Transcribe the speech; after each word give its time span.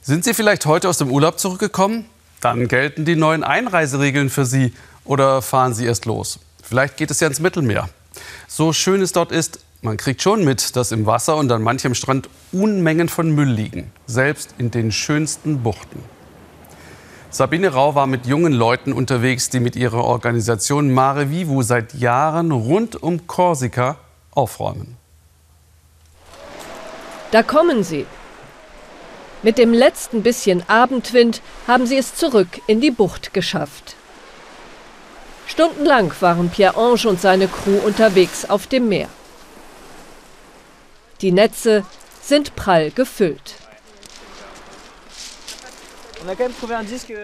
Sind 0.00 0.24
Sie 0.24 0.34
vielleicht 0.34 0.64
heute 0.66 0.88
aus 0.88 0.98
dem 0.98 1.10
Urlaub 1.10 1.38
zurückgekommen? 1.38 2.06
Dann 2.40 2.68
gelten 2.68 3.04
die 3.04 3.16
neuen 3.16 3.42
Einreiseregeln 3.42 4.30
für 4.30 4.46
Sie 4.46 4.72
oder 5.04 5.42
fahren 5.42 5.74
Sie 5.74 5.86
erst 5.86 6.06
los. 6.06 6.38
Vielleicht 6.62 6.96
geht 6.96 7.10
es 7.10 7.20
ja 7.20 7.28
ins 7.28 7.40
Mittelmeer. 7.40 7.88
So 8.46 8.72
schön 8.72 9.02
es 9.02 9.12
dort 9.12 9.32
ist, 9.32 9.60
man 9.82 9.96
kriegt 9.96 10.22
schon 10.22 10.44
mit, 10.44 10.76
dass 10.76 10.92
im 10.92 11.06
Wasser 11.06 11.36
und 11.36 11.50
an 11.52 11.62
manchem 11.62 11.94
Strand 11.94 12.28
Unmengen 12.52 13.08
von 13.08 13.30
Müll 13.30 13.48
liegen, 13.50 13.92
selbst 14.06 14.54
in 14.58 14.70
den 14.70 14.92
schönsten 14.92 15.62
Buchten. 15.62 16.02
Sabine 17.30 17.68
Rau 17.68 17.94
war 17.94 18.06
mit 18.06 18.26
jungen 18.26 18.52
Leuten 18.52 18.92
unterwegs, 18.92 19.50
die 19.50 19.60
mit 19.60 19.76
ihrer 19.76 20.02
Organisation 20.02 20.92
Mare 20.92 21.30
Vivu 21.30 21.62
seit 21.62 21.94
Jahren 21.94 22.52
rund 22.52 23.00
um 23.00 23.26
Korsika 23.26 23.98
aufräumen. 24.30 24.96
Da 27.30 27.42
kommen 27.42 27.84
sie. 27.84 28.06
Mit 29.42 29.56
dem 29.56 29.72
letzten 29.72 30.22
bisschen 30.22 30.68
Abendwind 30.68 31.42
haben 31.66 31.86
sie 31.86 31.96
es 31.96 32.14
zurück 32.14 32.48
in 32.66 32.80
die 32.80 32.90
Bucht 32.90 33.32
geschafft. 33.32 33.94
Stundenlang 35.46 36.12
waren 36.20 36.50
Pierre-Ange 36.50 37.08
und 37.08 37.20
seine 37.20 37.48
Crew 37.48 37.78
unterwegs 37.84 38.44
auf 38.48 38.66
dem 38.66 38.88
Meer. 38.88 39.08
Die 41.20 41.32
Netze 41.32 41.84
sind 42.20 42.54
prall 42.56 42.90
gefüllt. 42.90 43.54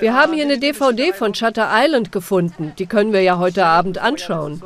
Wir 0.00 0.14
haben 0.14 0.33
hier 0.33 0.44
eine 0.44 0.58
DVD 0.58 1.12
von 1.12 1.34
Shutter 1.34 1.69
Island 1.70 2.12
gefunden. 2.12 2.72
Die 2.78 2.86
können 2.86 3.12
wir 3.12 3.22
ja 3.22 3.38
heute 3.38 3.66
Abend 3.66 3.98
anschauen. 3.98 4.62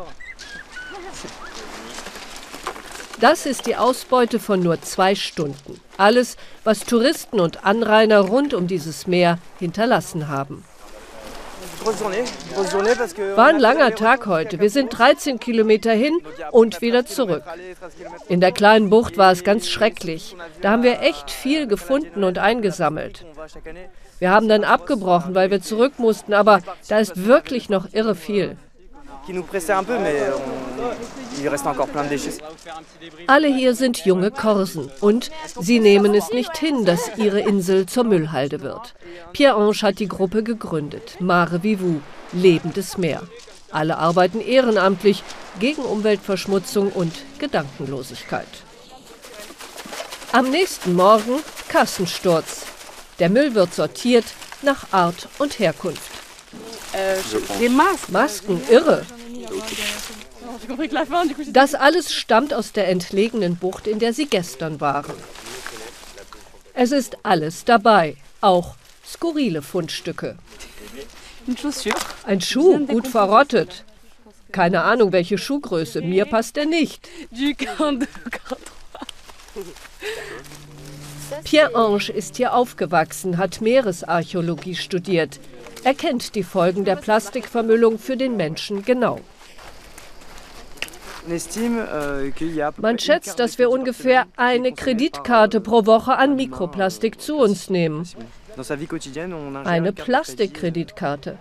Das 3.21 3.47
ist 3.47 3.67
die 3.67 3.75
Ausbeute 3.75 4.39
von 4.39 4.61
nur 4.61 4.81
zwei 4.81 5.17
Stunden. 5.17 5.81
Alles, 5.97 6.37
was 6.63 6.85
Touristen 6.85 7.41
und 7.41 7.65
Anrainer 7.65 8.21
rund 8.21 8.55
um 8.55 8.69
dieses 8.69 9.09
Meer 9.09 9.39
hinterlassen 9.59 10.29
haben. 10.29 10.65
War 13.35 13.47
ein 13.47 13.59
langer 13.59 13.95
Tag 13.95 14.27
heute. 14.27 14.61
Wir 14.61 14.71
sind 14.71 14.97
13 14.97 15.41
Kilometer 15.41 15.93
hin 15.93 16.19
und 16.53 16.81
wieder 16.81 17.07
zurück. 17.07 17.43
In 18.29 18.41
der 18.41 18.53
kleinen 18.53 18.91
Bucht 18.91 19.17
war 19.17 19.33
es 19.33 19.43
ganz 19.43 19.69
schrecklich. 19.69 20.37
Da 20.61 20.71
haben 20.71 20.83
wir 20.85 21.01
echt 21.03 21.31
viel 21.31 21.67
gefunden 21.67 22.23
und 22.23 22.39
eingesammelt. 22.39 23.25
Wir 24.21 24.31
haben 24.31 24.49
dann 24.49 24.65
abgebrochen, 24.65 25.35
weil 25.35 25.51
wir 25.51 25.61
zurück 25.61 25.95
mussten, 25.99 26.35
aber 26.35 26.61
da 26.89 26.99
ist 26.99 27.27
wirklich 27.27 27.69
noch 27.69 27.93
irre 27.93 28.15
viel. 28.15 28.57
Alle 33.27 33.49
hier 33.49 33.75
sind 33.75 34.05
junge 34.05 34.31
Korsen 34.31 34.91
und 35.01 35.31
sie 35.61 35.81
nehmen 35.81 36.15
es 36.15 36.31
nicht 36.31 36.57
hin, 36.57 36.85
dass 36.85 37.11
ihre 37.17 37.41
Insel 37.41 37.87
zur 37.87 38.05
Müllhalde 38.05 38.63
wird. 38.63 38.95
Pierre-Ange 39.33 39.83
hat 39.83 39.99
die 39.99 40.09
Gruppe 40.09 40.43
gegründet, 40.43 41.21
Mare 41.21 41.63
Vivu, 41.63 42.01
lebendes 42.33 42.97
Meer. 42.97 43.23
Alle 43.71 43.99
arbeiten 43.99 44.41
ehrenamtlich 44.41 45.23
gegen 45.61 45.83
Umweltverschmutzung 45.83 46.91
und 46.93 47.13
Gedankenlosigkeit. 47.39 48.49
Am 50.33 50.51
nächsten 50.51 50.95
Morgen 50.95 51.41
Kassensturz. 51.69 52.63
Der 53.19 53.29
Müll 53.29 53.55
wird 53.55 53.75
sortiert 53.75 54.25
nach 54.63 54.93
Art 54.93 55.29
und 55.39 55.59
Herkunft. 55.59 56.11
Äh, 56.93 57.69
Masken, 58.09 58.61
irre. 58.71 59.05
Das 61.53 61.75
alles 61.75 62.13
stammt 62.13 62.53
aus 62.55 62.73
der 62.73 62.89
entlegenen 62.89 63.57
Bucht, 63.57 63.87
in 63.87 63.99
der 63.99 64.13
sie 64.13 64.27
gestern 64.27 64.81
waren. 64.81 65.15
Es 66.75 66.93
ist 66.93 67.19
alles 67.25 67.65
dabei, 67.65 68.17
auch 68.41 68.75
skurrile 69.05 69.63
Fundstücke. 69.63 70.37
Ein 72.25 72.41
Schuh, 72.41 72.87
gut 72.87 73.09
verrottet. 73.09 73.85
Keine 74.53 74.83
Ahnung, 74.83 75.13
welche 75.13 75.39
Schuhgröße. 75.39 76.03
Mir 76.03 76.25
passt 76.25 76.57
er 76.57 76.67
nicht. 76.67 77.09
Pierre-Ange 81.45 82.11
ist 82.11 82.37
hier 82.37 82.55
aufgewachsen, 82.55 83.39
hat 83.39 83.61
Meeresarchäologie 83.61 84.75
studiert. 84.75 85.41
Er 85.85 85.95
kennt 85.95 86.35
die 86.35 86.43
Folgen 86.43 86.85
der 86.85 86.97
Plastikvermüllung 86.97 87.99
für 87.99 88.17
den 88.17 88.37
Menschen 88.37 88.85
genau. 88.85 89.21
Man 92.79 92.99
schätzt, 92.99 93.39
dass 93.39 93.59
wir 93.59 93.71
ungefähr 93.71 94.27
eine 94.37 94.73
Kreditkarte 94.73 95.61
pro 95.61 95.87
Woche 95.87 96.17
an 96.17 96.37
Mikroplastik 96.37 97.21
zu 97.21 97.37
uns 97.37 97.71
nehmen. 97.71 98.09
Eine 99.65 99.93
Plastikkreditkarte. 99.93 101.39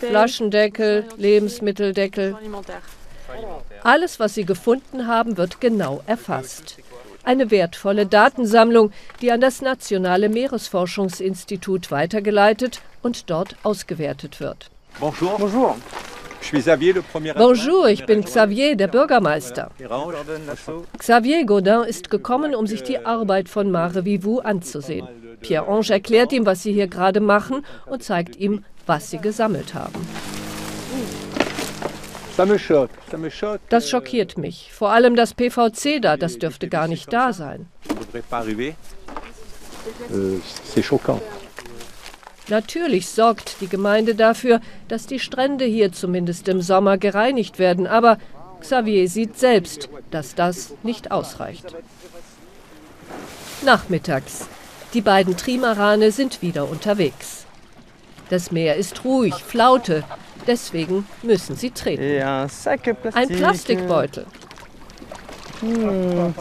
Flaschendeckel, 0.00 1.04
Lebensmitteldeckel. 1.16 2.36
Alles, 3.82 4.20
was 4.20 4.34
Sie 4.34 4.44
gefunden 4.44 5.06
haben, 5.06 5.36
wird 5.36 5.60
genau 5.60 6.02
erfasst. 6.06 6.78
Eine 7.22 7.50
wertvolle 7.50 8.06
Datensammlung, 8.06 8.92
die 9.20 9.30
an 9.30 9.40
das 9.40 9.60
Nationale 9.60 10.28
Meeresforschungsinstitut 10.28 11.90
weitergeleitet 11.90 12.80
und 13.02 13.30
dort 13.30 13.56
ausgewertet 13.62 14.40
wird. 14.40 14.70
Bonjour. 14.98 15.38
Bonjour. 15.38 15.76
Bonjour, 17.36 17.88
ich 17.88 18.06
bin 18.06 18.24
Xavier, 18.24 18.76
der 18.76 18.88
Bürgermeister. 18.88 19.70
Xavier 20.98 21.44
Godin 21.44 21.84
ist 21.86 22.10
gekommen, 22.10 22.54
um 22.54 22.66
sich 22.66 22.82
die 22.82 23.04
Arbeit 23.04 23.48
von 23.48 23.70
Mare 23.70 24.04
Vivu 24.04 24.38
anzusehen. 24.40 25.06
Pierre-Ange 25.40 25.90
erklärt 25.90 26.32
ihm, 26.32 26.46
was 26.46 26.62
sie 26.62 26.72
hier 26.72 26.88
gerade 26.88 27.20
machen 27.20 27.64
und 27.86 28.02
zeigt 28.02 28.36
ihm, 28.36 28.64
was 28.86 29.10
sie 29.10 29.18
gesammelt 29.18 29.74
haben. 29.74 30.06
Das 33.68 33.90
schockiert 33.90 34.38
mich. 34.38 34.70
Vor 34.72 34.90
allem 34.90 35.14
das 35.14 35.34
PVC 35.34 36.00
da, 36.00 36.16
das 36.16 36.38
dürfte 36.38 36.68
gar 36.68 36.88
nicht 36.88 37.12
da 37.12 37.32
sein. 37.32 37.68
Euh, 40.10 40.40
Natürlich 42.50 43.08
sorgt 43.08 43.60
die 43.60 43.68
Gemeinde 43.68 44.14
dafür, 44.14 44.60
dass 44.88 45.06
die 45.06 45.20
Strände 45.20 45.64
hier 45.64 45.92
zumindest 45.92 46.48
im 46.48 46.60
Sommer 46.60 46.98
gereinigt 46.98 47.58
werden, 47.58 47.86
aber 47.86 48.18
Xavier 48.60 49.08
sieht 49.08 49.38
selbst, 49.38 49.88
dass 50.10 50.34
das 50.34 50.74
nicht 50.82 51.12
ausreicht. 51.12 51.74
Nachmittags. 53.62 54.48
Die 54.94 55.00
beiden 55.00 55.36
Trimarane 55.36 56.10
sind 56.10 56.42
wieder 56.42 56.68
unterwegs. 56.68 57.46
Das 58.28 58.50
Meer 58.50 58.76
ist 58.76 59.04
ruhig, 59.04 59.34
Flaute, 59.34 60.02
deswegen 60.46 61.06
müssen 61.22 61.56
sie 61.56 61.70
treten. 61.70 62.02
Ein 63.14 63.28
Plastikbeutel. 63.28 64.26
Hm. 65.60 66.34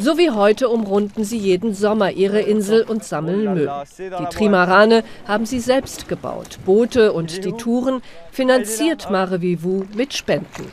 So 0.00 0.16
wie 0.16 0.30
heute 0.30 0.70
umrunden 0.70 1.24
sie 1.24 1.36
jeden 1.36 1.74
Sommer 1.74 2.12
ihre 2.12 2.40
Insel 2.40 2.84
und 2.84 3.04
sammeln 3.04 3.52
Müll. 3.52 3.70
Die 3.98 4.34
Trimarane 4.34 5.04
haben 5.28 5.44
sie 5.44 5.60
selbst 5.60 6.08
gebaut. 6.08 6.58
Boote 6.64 7.12
und 7.12 7.44
die 7.44 7.52
Touren 7.52 8.00
finanziert 8.32 9.10
Mare 9.10 9.42
Vivu 9.42 9.84
mit 9.94 10.14
Spenden. 10.14 10.72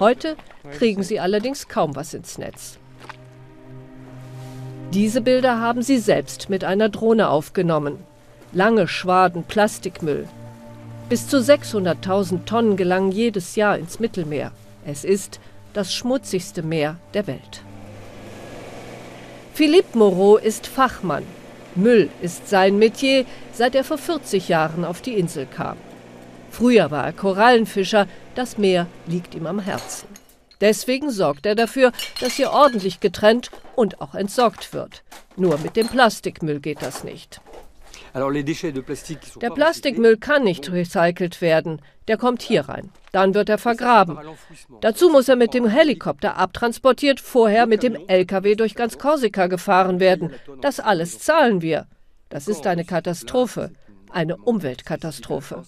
Heute 0.00 0.36
kriegen 0.72 1.04
sie 1.04 1.20
allerdings 1.20 1.68
kaum 1.68 1.94
was 1.94 2.12
ins 2.12 2.36
Netz. 2.36 2.78
Diese 4.92 5.20
Bilder 5.20 5.60
haben 5.60 5.82
sie 5.82 5.98
selbst 5.98 6.50
mit 6.50 6.64
einer 6.64 6.88
Drohne 6.88 7.28
aufgenommen. 7.28 7.98
Lange 8.52 8.88
Schwaden 8.88 9.44
Plastikmüll. 9.44 10.26
Bis 11.08 11.28
zu 11.28 11.36
600.000 11.36 12.44
Tonnen 12.44 12.76
gelangen 12.76 13.12
jedes 13.12 13.54
Jahr 13.54 13.78
ins 13.78 14.00
Mittelmeer. 14.00 14.50
Es 14.84 15.04
ist 15.04 15.38
das 15.74 15.94
schmutzigste 15.94 16.64
Meer 16.64 16.96
der 17.14 17.28
Welt. 17.28 17.62
Philippe 19.60 19.98
Moreau 19.98 20.38
ist 20.38 20.66
Fachmann. 20.66 21.26
Müll 21.74 22.08
ist 22.22 22.48
sein 22.48 22.78
Metier, 22.78 23.26
seit 23.52 23.74
er 23.74 23.84
vor 23.84 23.98
40 23.98 24.48
Jahren 24.48 24.86
auf 24.86 25.02
die 25.02 25.18
Insel 25.18 25.44
kam. 25.44 25.76
Früher 26.50 26.90
war 26.90 27.04
er 27.04 27.12
Korallenfischer, 27.12 28.06
das 28.34 28.56
Meer 28.56 28.86
liegt 29.06 29.34
ihm 29.34 29.46
am 29.46 29.58
Herzen. 29.58 30.08
Deswegen 30.62 31.10
sorgt 31.10 31.44
er 31.44 31.56
dafür, 31.56 31.92
dass 32.22 32.36
hier 32.36 32.52
ordentlich 32.52 33.00
getrennt 33.00 33.50
und 33.76 34.00
auch 34.00 34.14
entsorgt 34.14 34.72
wird. 34.72 35.02
Nur 35.36 35.58
mit 35.58 35.76
dem 35.76 35.88
Plastikmüll 35.88 36.60
geht 36.60 36.80
das 36.80 37.04
nicht. 37.04 37.42
Der 38.14 39.50
Plastikmüll 39.50 40.16
kann 40.16 40.44
nicht 40.44 40.70
recycelt 40.72 41.40
werden. 41.40 41.80
Der 42.08 42.16
kommt 42.16 42.42
hier 42.42 42.68
rein. 42.68 42.90
Dann 43.12 43.34
wird 43.34 43.48
er 43.48 43.58
vergraben. 43.58 44.18
Dazu 44.80 45.10
muss 45.10 45.28
er 45.28 45.36
mit 45.36 45.54
dem 45.54 45.66
Helikopter 45.66 46.36
abtransportiert, 46.36 47.20
vorher 47.20 47.66
mit 47.66 47.82
dem 47.82 47.96
LKW 48.08 48.54
durch 48.54 48.74
ganz 48.74 48.98
Korsika 48.98 49.46
gefahren 49.46 50.00
werden. 50.00 50.32
Das 50.60 50.80
alles 50.80 51.18
zahlen 51.18 51.62
wir. 51.62 51.86
Das 52.28 52.48
ist 52.48 52.66
eine 52.66 52.84
Katastrophe. 52.84 53.70
Eine 54.10 54.36
Umweltkatastrophe. 54.36 55.62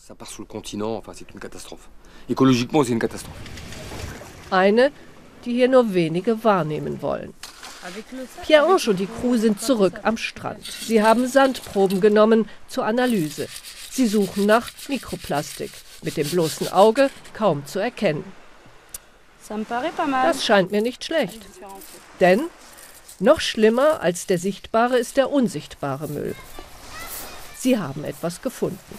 Eine, 4.51 4.93
die 5.45 5.53
hier 5.53 5.69
nur 5.69 5.95
wenige 5.95 6.45
wahrnehmen 6.45 7.03
wollen. 7.03 7.35
Pierre-Ange 8.47 8.91
und 8.91 9.01
die 9.01 9.07
Crew 9.07 9.37
sind 9.37 9.61
zurück 9.61 10.01
am 10.03 10.17
Strand. 10.17 10.65
Sie 10.65 11.03
haben 11.03 11.27
Sandproben 11.27 12.01
genommen 12.01 12.49
zur 12.69 12.85
Analyse. 12.87 13.49
Sie 13.91 14.07
suchen 14.07 14.47
nach 14.47 14.71
Mikroplastik, 14.89 15.71
mit 16.03 16.17
dem 16.17 16.29
bloßen 16.29 16.73
Auge 16.73 17.11
kaum 17.35 17.67
zu 17.67 17.79
erkennen. 17.79 18.25
Das 19.49 20.45
scheint 20.45 20.71
mir 20.71 20.83
nicht 20.83 21.05
schlecht. 21.05 21.41
Denn 22.21 22.43
noch 23.19 23.41
schlimmer 23.41 24.01
als 24.01 24.27
der 24.27 24.39
sichtbare 24.39 24.99
ist 24.99 25.17
der 25.17 25.31
unsichtbare 25.31 26.09
Müll. 26.09 26.35
Sie 27.59 27.79
haben 27.79 28.05
etwas 28.05 28.43
gefunden. 28.43 28.99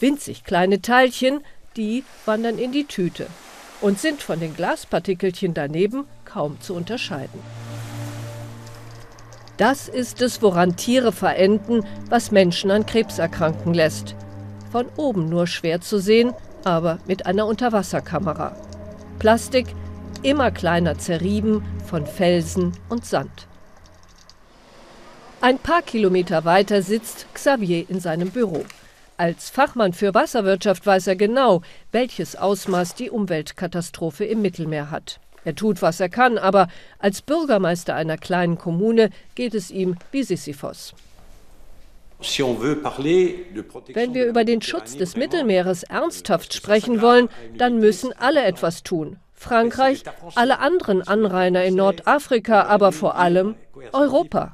Winzig 0.00 0.44
kleine 0.44 0.82
Teilchen, 0.82 1.42
die 1.76 2.04
wandern 2.24 2.58
in 2.58 2.72
die 2.72 2.84
Tüte 2.84 3.28
und 3.80 4.00
sind 4.00 4.22
von 4.22 4.40
den 4.40 4.54
Glaspartikelchen 4.54 5.54
daneben 5.54 6.06
kaum 6.24 6.60
zu 6.60 6.74
unterscheiden. 6.74 7.40
Das 9.56 9.88
ist 9.88 10.20
es, 10.20 10.42
woran 10.42 10.76
Tiere 10.76 11.12
verenden, 11.12 11.84
was 12.10 12.30
Menschen 12.30 12.70
an 12.70 12.84
Krebs 12.84 13.18
erkranken 13.18 13.72
lässt. 13.72 14.14
Von 14.70 14.86
oben 14.96 15.28
nur 15.28 15.46
schwer 15.46 15.80
zu 15.80 15.98
sehen, 15.98 16.34
aber 16.64 16.98
mit 17.06 17.26
einer 17.26 17.46
Unterwasserkamera. 17.46 18.54
Plastik 19.18 19.66
immer 20.22 20.50
kleiner 20.50 20.98
zerrieben 20.98 21.62
von 21.86 22.06
Felsen 22.06 22.72
und 22.88 23.06
Sand. 23.06 23.46
Ein 25.40 25.58
paar 25.58 25.82
Kilometer 25.82 26.44
weiter 26.44 26.82
sitzt 26.82 27.26
Xavier 27.32 27.88
in 27.88 28.00
seinem 28.00 28.30
Büro. 28.30 28.64
Als 29.16 29.48
Fachmann 29.48 29.94
für 29.94 30.12
Wasserwirtschaft 30.12 30.84
weiß 30.84 31.06
er 31.06 31.16
genau, 31.16 31.62
welches 31.92 32.36
Ausmaß 32.36 32.94
die 32.96 33.10
Umweltkatastrophe 33.10 34.24
im 34.24 34.42
Mittelmeer 34.42 34.90
hat. 34.90 35.20
Er 35.46 35.54
tut, 35.54 35.80
was 35.80 36.00
er 36.00 36.08
kann, 36.08 36.38
aber 36.38 36.66
als 36.98 37.22
Bürgermeister 37.22 37.94
einer 37.94 38.18
kleinen 38.18 38.58
Kommune 38.58 39.10
geht 39.36 39.54
es 39.54 39.70
ihm 39.70 39.94
wie 40.10 40.24
Sisyphos. 40.24 40.92
Wenn 42.18 44.14
wir 44.14 44.26
über 44.26 44.44
den 44.44 44.60
Schutz 44.60 44.96
des 44.96 45.14
Mittelmeeres 45.14 45.84
ernsthaft 45.84 46.52
sprechen 46.52 47.00
wollen, 47.00 47.28
dann 47.58 47.78
müssen 47.78 48.12
alle 48.18 48.42
etwas 48.42 48.82
tun. 48.82 49.18
Frankreich, 49.34 50.02
alle 50.34 50.58
anderen 50.58 51.06
Anrainer 51.06 51.62
in 51.64 51.76
Nordafrika, 51.76 52.62
aber 52.62 52.90
vor 52.90 53.14
allem 53.14 53.54
Europa. 53.92 54.52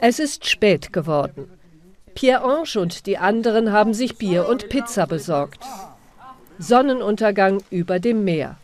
Es 0.00 0.18
ist 0.18 0.48
spät 0.48 0.92
geworden. 0.92 1.61
Pierre-Ange 2.14 2.80
und 2.80 3.06
die 3.06 3.18
anderen 3.18 3.72
haben 3.72 3.94
sich 3.94 4.16
Bier 4.16 4.48
und 4.48 4.68
Pizza 4.68 5.06
besorgt. 5.06 5.64
Sonnenuntergang 6.58 7.62
über 7.70 7.98
dem 7.98 8.24
Meer, 8.24 8.56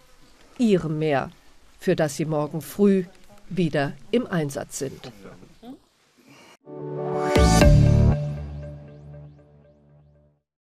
ihrem 0.59 0.99
Meer, 0.99 1.31
für 1.79 1.97
das 1.97 2.17
sie 2.17 2.25
morgen 2.25 2.61
früh 2.61 3.05
wieder 3.49 3.95
im 4.11 4.27
Einsatz 4.27 4.79
sind. 4.79 5.13